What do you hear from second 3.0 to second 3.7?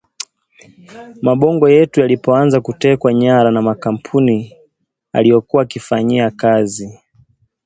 nyara na